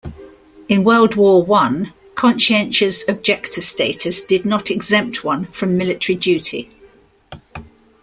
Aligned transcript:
In 0.67 0.83
World 0.83 1.13
War 1.15 1.43
One, 1.43 1.93
conscientious 2.15 3.07
objector 3.07 3.61
status 3.61 4.25
did 4.25 4.47
not 4.47 4.71
exempt 4.71 5.23
one 5.23 5.45
from 5.51 5.77
military 5.77 6.15
duty. 6.17 6.71